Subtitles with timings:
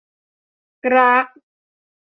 [0.85, 1.25] กราก